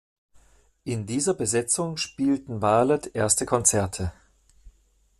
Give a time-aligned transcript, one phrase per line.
[0.83, 4.11] In dieser Besetzung spielten Violet erste Konzerte.